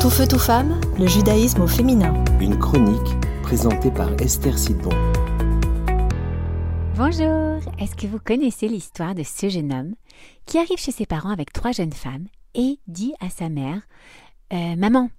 Tout 0.00 0.08
feu, 0.08 0.26
tout 0.26 0.38
femme, 0.38 0.80
le 0.98 1.06
judaïsme 1.06 1.60
au 1.60 1.66
féminin. 1.66 2.24
Une 2.40 2.58
chronique 2.58 3.20
présentée 3.42 3.90
par 3.90 4.10
Esther 4.18 4.58
Sidbon. 4.58 4.88
Bonjour, 6.96 7.60
est-ce 7.78 7.94
que 7.94 8.06
vous 8.06 8.18
connaissez 8.18 8.66
l'histoire 8.66 9.14
de 9.14 9.22
ce 9.22 9.50
jeune 9.50 9.70
homme 9.70 9.94
qui 10.46 10.56
arrive 10.56 10.78
chez 10.78 10.90
ses 10.90 11.04
parents 11.04 11.28
avec 11.28 11.52
trois 11.52 11.72
jeunes 11.72 11.92
femmes 11.92 12.28
et 12.54 12.78
dit 12.86 13.12
à 13.20 13.28
sa 13.28 13.50
mère 13.50 13.82
euh, 14.54 14.74
Maman, 14.74 15.10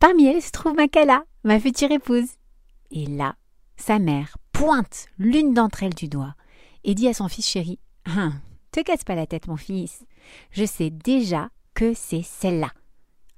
parmi 0.00 0.26
elles 0.26 0.42
se 0.42 0.50
trouve 0.50 0.74
Makala, 0.74 1.22
ma 1.44 1.60
future 1.60 1.92
épouse. 1.92 2.30
Et 2.90 3.06
là, 3.06 3.36
sa 3.76 4.00
mère 4.00 4.36
pointe 4.50 5.06
l'une 5.18 5.54
d'entre 5.54 5.84
elles 5.84 5.94
du 5.94 6.08
doigt 6.08 6.34
et 6.82 6.96
dit 6.96 7.06
à 7.06 7.14
son 7.14 7.28
fils 7.28 7.46
chéri 7.46 7.78
Hein, 8.04 8.32
te 8.72 8.80
casse 8.80 9.04
pas 9.04 9.14
la 9.14 9.28
tête, 9.28 9.46
mon 9.46 9.56
fils. 9.56 10.04
Je 10.50 10.64
sais 10.64 10.90
déjà 10.90 11.50
que 11.74 11.94
c'est 11.94 12.24
celle-là. 12.24 12.72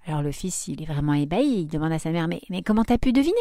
Alors 0.07 0.23
le 0.23 0.33
fils, 0.33 0.69
il 0.69 0.83
est 0.83 0.87
vraiment 0.87 1.15
ébahi, 1.15 1.62
il 1.62 1.66
demande 1.66 1.93
à 1.93 1.98
sa 1.98 2.11
mère 2.11 2.29
Mais, 2.29 2.62
comment 2.62 2.84
t'as 2.84 2.98
pu 2.98 3.12
deviner? 3.12 3.37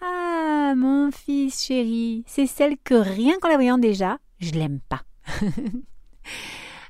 Ah, 0.00 0.74
mon 0.76 1.10
fils 1.10 1.64
chéri, 1.64 2.24
c'est 2.26 2.46
celle 2.46 2.76
que 2.82 2.94
rien 2.94 3.38
qu'en 3.40 3.48
la 3.48 3.56
voyant 3.56 3.78
déjà, 3.78 4.18
je 4.38 4.52
l'aime 4.52 4.80
pas. 4.88 5.02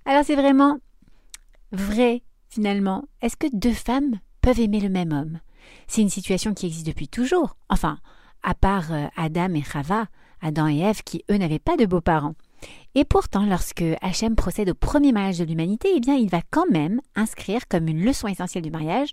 Alors 0.04 0.24
c'est 0.24 0.36
vraiment 0.36 0.78
vrai, 1.72 2.22
finalement. 2.48 3.04
Est-ce 3.22 3.36
que 3.36 3.46
deux 3.52 3.72
femmes 3.72 4.20
peuvent 4.40 4.60
aimer 4.60 4.80
le 4.80 4.88
même 4.88 5.12
homme? 5.12 5.40
C'est 5.86 6.02
une 6.02 6.10
situation 6.10 6.54
qui 6.54 6.66
existe 6.66 6.86
depuis 6.86 7.08
toujours. 7.08 7.56
Enfin, 7.68 7.98
à 8.42 8.54
part 8.54 8.92
euh, 8.92 9.06
Adam 9.16 9.54
et 9.54 9.62
Chava, 9.62 10.06
Adam 10.40 10.68
et 10.68 10.78
Ève, 10.78 11.02
qui 11.02 11.24
eux 11.30 11.36
n'avaient 11.36 11.58
pas 11.58 11.76
de 11.76 11.86
beaux-parents. 11.86 12.34
Et 12.94 13.04
pourtant, 13.04 13.46
lorsque 13.46 13.84
Hachem 14.00 14.34
procède 14.34 14.70
au 14.70 14.74
premier 14.74 15.12
mariage 15.12 15.38
de 15.38 15.44
l'humanité, 15.44 15.90
eh 15.94 16.10
il 16.12 16.28
va 16.28 16.42
quand 16.50 16.68
même 16.70 17.00
inscrire 17.14 17.68
comme 17.68 17.88
une 17.88 18.04
leçon 18.04 18.26
essentielle 18.26 18.64
du 18.64 18.70
mariage 18.70 19.12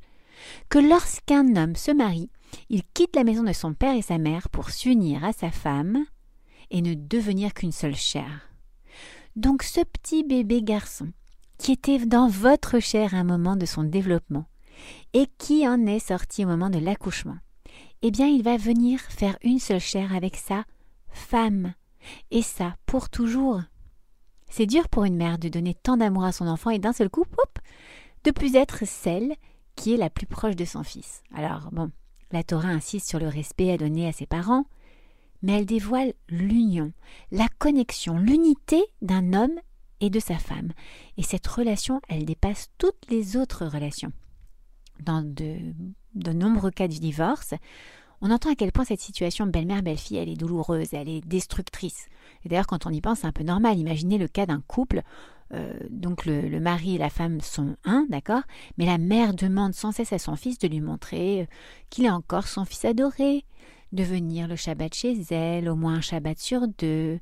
que 0.70 0.80
lorsqu'un 0.80 1.56
homme 1.56 1.76
se 1.76 1.92
marie, 1.92 2.30
il 2.70 2.84
quitte 2.94 3.16
la 3.16 3.24
maison 3.24 3.44
de 3.44 3.54
son 3.54 3.74
père 3.74 3.96
et 3.96 4.02
sa 4.02 4.18
mère 4.18 4.50
pour 4.50 4.70
s'unir 4.70 5.24
à 5.24 5.34
sa 5.34 5.52
femme 5.52 6.06
et 6.72 6.82
ne 6.82 6.94
devenir 6.94 7.54
qu'une 7.54 7.72
seule 7.72 7.96
chair. 7.96 8.50
Donc 9.36 9.64
ce 9.64 9.82
petit 9.82 10.24
bébé 10.24 10.62
garçon, 10.62 11.12
qui 11.58 11.72
était 11.72 12.06
dans 12.06 12.28
votre 12.28 12.80
chair 12.80 13.14
à 13.14 13.18
un 13.18 13.24
moment 13.24 13.56
de 13.56 13.66
son 13.66 13.84
développement, 13.84 14.46
et 15.14 15.28
qui 15.38 15.68
en 15.68 15.86
est 15.86 16.00
sorti 16.00 16.46
au 16.46 16.48
moment 16.48 16.70
de 16.70 16.80
l'accouchement, 16.80 17.38
eh 18.02 18.12
bien 18.12 18.28
il 18.28 18.44
va 18.44 18.58
venir 18.58 19.00
faire 19.00 19.38
une 19.44 19.60
seule 19.60 19.80
chair 19.80 20.16
avec 20.16 20.36
sa 20.36 20.66
femme, 21.10 21.74
et 22.32 22.42
ça 22.42 22.76
pour 22.86 23.10
toujours. 23.10 23.62
C'est 24.50 24.66
dur 24.66 24.88
pour 24.90 25.04
une 25.04 25.18
mère 25.18 25.38
de 25.38 25.50
donner 25.50 25.74
tant 25.74 25.98
d'amour 25.98 26.24
à 26.24 26.32
son 26.32 26.48
enfant 26.48 26.70
et 26.70 26.80
d'un 26.80 26.94
seul 26.94 27.10
coup, 27.10 27.26
hop, 27.38 27.60
de 28.24 28.32
plus 28.32 28.56
être 28.56 28.86
celle 28.86 29.36
qui 29.76 29.94
est 29.94 29.98
la 29.98 30.10
plus 30.10 30.26
proche 30.26 30.56
de 30.56 30.66
son 30.66 30.84
fils. 30.84 31.22
Alors 31.34 31.70
bon, 31.72 31.92
la 32.32 32.44
Torah 32.44 32.70
insiste 32.70 33.08
sur 33.08 33.20
le 33.20 33.28
respect 33.28 33.72
à 33.72 33.78
donner 33.78 34.08
à 34.08 34.12
ses 34.12 34.26
parents, 34.26 34.66
mais 35.42 35.54
elle 35.54 35.66
dévoile 35.66 36.14
l'union, 36.30 36.92
la 37.32 37.48
connexion, 37.60 38.18
l'unité 38.18 38.84
d'un 39.02 39.34
homme 39.34 39.60
et 40.02 40.10
de 40.10 40.20
sa 40.20 40.38
femme. 40.38 40.72
Et 41.18 41.24
cette 41.24 41.48
relation, 41.48 42.02
elle 42.10 42.26
dépasse 42.26 42.70
toutes 42.78 43.10
les 43.10 43.38
autres 43.38 43.66
relations. 43.66 44.12
Dans 45.00 45.22
de, 45.22 45.58
de 46.16 46.32
nombreux 46.32 46.72
cas 46.72 46.88
du 46.88 47.00
divorce, 47.00 47.54
on 48.22 48.32
entend 48.32 48.52
à 48.52 48.56
quel 48.56 48.72
point 48.72 48.86
cette 48.86 49.02
situation 49.02 49.46
belle-mère-belle-fille, 49.46 50.18
elle 50.18 50.30
est 50.30 50.36
douloureuse, 50.36 50.94
elle 50.94 51.10
est 51.10 51.26
destructrice. 51.26 52.08
Et 52.44 52.50
d'ailleurs, 52.50 52.68
quand 52.68 52.86
on 52.86 52.92
y 52.92 53.02
pense, 53.02 53.20
c'est 53.20 53.28
un 53.28 53.32
peu 53.32 53.44
normal. 53.44 53.78
Imaginez 53.78 54.18
le 54.18 54.28
cas 54.28 54.46
d'un 54.46 54.62
couple. 54.68 55.02
euh, 55.54 55.74
donc 55.90 56.26
le, 56.26 56.60
mari 56.60 56.96
et 56.96 56.98
la 56.98 57.10
femme 57.10 57.40
sont 57.42 57.76
un, 57.86 58.06
d'accord? 58.10 58.42
Mais 58.78 58.86
la 58.86 58.98
mère 58.98 59.34
demande 59.34 59.74
sans 59.74 59.92
cesse 59.92 60.14
à 60.14 60.20
son 60.20 60.36
fils 60.36 60.58
de 60.58 60.68
lui 60.68 60.82
montrer 60.82 61.42
euh, 61.42 61.46
qu'il 61.90 62.06
est 62.06 62.10
encore 62.10 62.48
son 62.48 62.66
fils 62.66 62.86
adoré, 62.86 63.46
de 63.94 64.04
venir 64.04 64.48
le 64.48 64.56
Shabbat 64.56 64.94
chez 64.94 65.16
elle, 65.30 65.70
au 65.70 65.76
moins 65.76 65.96
un 65.96 66.02
Shabbat 66.02 66.38
sur 66.38 66.68
deux, 66.68 67.20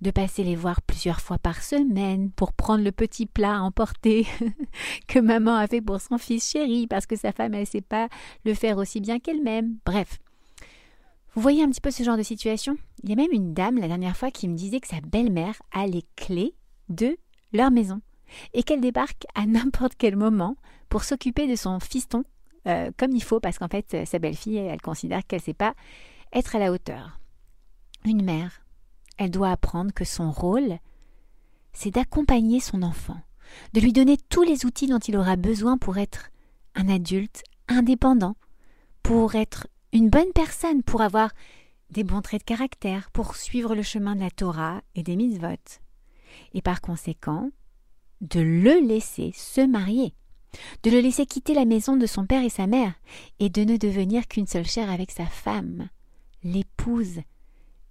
de 0.00 0.10
passer 0.10 0.44
les 0.44 0.56
voir 0.56 0.80
plusieurs 0.80 1.20
fois 1.20 1.38
par 1.38 1.62
semaine 1.62 2.30
pour 2.30 2.52
prendre 2.52 2.84
le 2.84 2.92
petit 2.92 3.26
plat 3.26 3.56
à 3.56 3.60
emporter 3.60 4.26
que 5.08 5.18
maman 5.18 5.56
a 5.56 5.66
fait 5.66 5.82
pour 5.82 6.00
son 6.00 6.18
fils 6.18 6.50
chéri 6.50 6.86
parce 6.86 7.06
que 7.06 7.16
sa 7.16 7.32
femme 7.32 7.54
elle 7.54 7.66
sait 7.66 7.82
pas 7.82 8.08
le 8.44 8.54
faire 8.54 8.78
aussi 8.78 9.00
bien 9.00 9.18
qu'elle-même. 9.18 9.76
Bref. 9.84 10.18
Vous 11.36 11.42
voyez 11.42 11.62
un 11.62 11.68
petit 11.68 11.82
peu 11.82 11.90
ce 11.90 12.02
genre 12.02 12.16
de 12.16 12.22
situation? 12.22 12.78
Il 13.02 13.10
y 13.10 13.12
a 13.12 13.16
même 13.16 13.30
une 13.30 13.52
dame 13.52 13.76
la 13.76 13.88
dernière 13.88 14.16
fois 14.16 14.30
qui 14.30 14.48
me 14.48 14.56
disait 14.56 14.80
que 14.80 14.88
sa 14.88 15.02
belle-mère 15.02 15.60
a 15.70 15.86
les 15.86 16.02
clés 16.16 16.54
de 16.88 17.18
leur 17.52 17.70
maison 17.70 18.00
et 18.54 18.62
qu'elle 18.62 18.80
débarque 18.80 19.26
à 19.34 19.44
n'importe 19.44 19.96
quel 19.98 20.16
moment 20.16 20.56
pour 20.88 21.04
s'occuper 21.04 21.46
de 21.46 21.54
son 21.54 21.78
fiston 21.78 22.24
euh, 22.66 22.90
comme 22.96 23.12
il 23.12 23.22
faut 23.22 23.38
parce 23.38 23.58
qu'en 23.58 23.68
fait 23.68 24.06
sa 24.06 24.18
belle-fille 24.18 24.56
elle 24.56 24.80
considère 24.80 25.26
qu'elle 25.26 25.40
ne 25.40 25.44
sait 25.44 25.52
pas 25.52 25.74
être 26.32 26.56
à 26.56 26.58
la 26.58 26.72
hauteur. 26.72 27.20
Une 28.06 28.24
mère, 28.24 28.62
elle 29.18 29.30
doit 29.30 29.50
apprendre 29.50 29.92
que 29.92 30.06
son 30.06 30.30
rôle 30.30 30.78
c'est 31.74 31.90
d'accompagner 31.90 32.60
son 32.60 32.82
enfant, 32.82 33.20
de 33.74 33.80
lui 33.80 33.92
donner 33.92 34.16
tous 34.30 34.42
les 34.42 34.64
outils 34.64 34.86
dont 34.86 35.00
il 35.00 35.18
aura 35.18 35.36
besoin 35.36 35.76
pour 35.76 35.98
être 35.98 36.30
un 36.74 36.88
adulte 36.88 37.42
indépendant, 37.68 38.36
pour 39.02 39.34
être 39.34 39.66
une 39.96 40.10
bonne 40.10 40.32
personne, 40.34 40.82
pour 40.82 41.00
avoir 41.00 41.30
des 41.88 42.04
bons 42.04 42.20
traits 42.20 42.42
de 42.42 42.44
caractère, 42.44 43.10
pour 43.12 43.34
suivre 43.34 43.74
le 43.74 43.82
chemin 43.82 44.14
de 44.14 44.20
la 44.20 44.30
Torah 44.30 44.82
et 44.94 45.02
des 45.02 45.16
mitzvot. 45.16 45.80
Et 46.52 46.60
par 46.60 46.82
conséquent, 46.82 47.50
de 48.20 48.40
le 48.40 48.86
laisser 48.86 49.32
se 49.34 49.62
marier, 49.62 50.14
de 50.82 50.90
le 50.90 51.00
laisser 51.00 51.24
quitter 51.24 51.54
la 51.54 51.64
maison 51.64 51.96
de 51.96 52.04
son 52.04 52.26
père 52.26 52.44
et 52.44 52.50
sa 52.50 52.66
mère, 52.66 52.92
et 53.38 53.48
de 53.48 53.64
ne 53.64 53.78
devenir 53.78 54.28
qu'une 54.28 54.46
seule 54.46 54.66
chair 54.66 54.90
avec 54.90 55.10
sa 55.10 55.24
femme. 55.24 55.88
L'épouse 56.42 57.20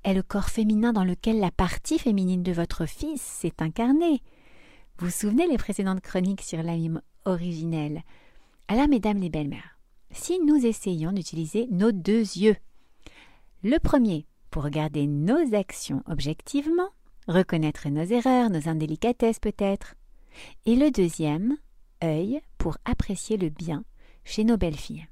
est 0.03 0.13
le 0.13 0.21
corps 0.21 0.49
féminin 0.49 0.93
dans 0.93 1.05
lequel 1.05 1.39
la 1.39 1.49
partie 1.49 1.97
féminine 1.97 2.43
de 2.43 2.51
votre 2.51 2.85
fils 2.85 3.21
s'est 3.21 3.63
incarnée. 3.63 4.21
Vous 4.99 5.09
souvenez 5.09 5.47
les 5.47 5.57
précédentes 5.57 6.01
chroniques 6.01 6.43
sur 6.43 6.61
l'âme 6.61 7.01
originelle 7.25 8.03
Alors, 8.67 8.87
mesdames 8.87 9.17
les 9.17 9.29
belles-mères, 9.29 9.74
si 10.15 10.39
nous 10.39 10.65
essayons 10.65 11.11
d'utiliser 11.11 11.67
nos 11.69 11.91
deux 11.91 12.21
yeux, 12.21 12.55
le 13.63 13.77
premier 13.79 14.25
pour 14.49 14.63
regarder 14.63 15.05
nos 15.07 15.53
actions 15.53 16.01
objectivement, 16.07 16.89
reconnaître 17.27 17.89
nos 17.89 18.03
erreurs, 18.03 18.49
nos 18.49 18.69
indélicatesses 18.69 19.39
peut-être, 19.39 19.95
et 20.65 20.75
le 20.75 20.89
deuxième, 20.89 21.57
œil, 22.03 22.41
pour 22.57 22.77
apprécier 22.85 23.37
le 23.37 23.49
bien 23.49 23.83
chez 24.23 24.43
nos 24.43 24.57
belles-filles. 24.57 25.05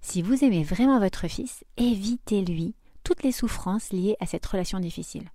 Si 0.00 0.22
vous 0.22 0.44
aimez 0.44 0.62
vraiment 0.62 1.00
votre 1.00 1.26
fils, 1.26 1.64
évitez-lui 1.76 2.74
toutes 3.02 3.24
les 3.24 3.32
souffrances 3.32 3.92
liées 3.92 4.16
à 4.20 4.26
cette 4.26 4.46
relation 4.46 4.78
difficile, 4.78 5.28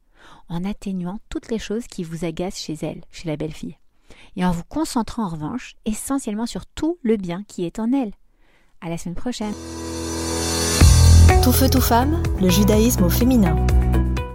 en 0.47 0.63
atténuant 0.63 1.19
toutes 1.29 1.51
les 1.51 1.59
choses 1.59 1.87
qui 1.87 2.03
vous 2.03 2.23
agacent 2.23 2.59
chez 2.59 2.77
elle, 2.81 3.03
chez 3.11 3.27
la 3.27 3.35
belle-fille, 3.35 3.77
et 4.37 4.45
en 4.45 4.51
vous 4.51 4.63
concentrant 4.63 5.25
en 5.25 5.29
revanche 5.29 5.75
essentiellement 5.85 6.45
sur 6.45 6.65
tout 6.65 6.97
le 7.03 7.17
bien 7.17 7.43
qui 7.43 7.65
est 7.65 7.79
en 7.79 7.91
elle. 7.91 8.13
À 8.83 8.89
la 8.89 8.97
semaine 8.97 9.13
prochaine. 9.13 9.53
Tout 11.43 11.51
feu, 11.51 11.69
tout 11.69 11.81
femme, 11.81 12.23
le 12.41 12.49
judaïsme 12.49 13.03
au 13.03 13.09
féminin. 13.09 13.55